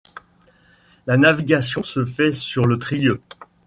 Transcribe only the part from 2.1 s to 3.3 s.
sur le Trieux.